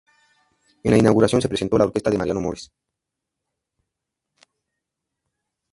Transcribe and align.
En 0.81 0.89
la 0.93 0.97
inauguración 0.97 1.43
se 1.43 1.47
presentó 1.47 1.77
la 1.77 1.83
orquesta 1.85 2.09
de 2.09 2.17
Mariano 2.17 2.41
Mores. 2.41 2.71